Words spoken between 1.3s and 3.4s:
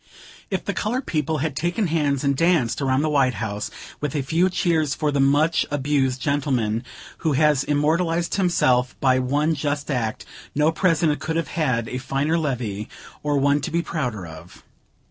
had taken hands and danced around the White